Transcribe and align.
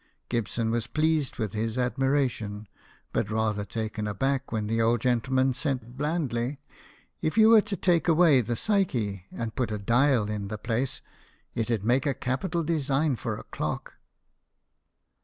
Gibson 0.29 0.71
was 0.71 0.87
pleased 0.87 1.37
with 1.37 1.53
his 1.53 1.77
admiration, 1.77 2.67
but 3.13 3.29
rather 3.29 3.63
taken 3.63 4.07
aback 4.07 4.51
when 4.51 4.65
the 4.65 4.79
8p 4.79 4.79
BIOGRAPHIES 4.79 4.81
OF 4.81 4.87
WORKING 4.87 4.87
MEN. 4.87 4.87
old 4.87 5.01
gentleman 5.01 5.53
said 5.53 5.95
blandly, 5.95 6.59
"If 7.21 7.37
you 7.37 7.49
were 7.49 7.61
to 7.61 7.77
take 7.77 8.07
away 8.07 8.41
the 8.41 8.55
Psyche 8.55 9.27
and 9.31 9.55
put 9.55 9.69
a 9.71 9.77
dial 9.77 10.27
in 10.27 10.47
the 10.47 10.57
place, 10.57 11.03
it'd 11.53 11.83
make 11.83 12.07
a 12.07 12.15
capital 12.15 12.63
design 12.63 13.15
for 13.15 13.37
a 13.37 13.43
clock." 13.43 13.97